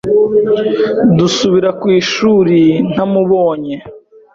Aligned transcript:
Dusubira 1.17 1.69
ku 1.79 1.85
ishuri 1.99 2.59
ntamubonye 2.91 3.75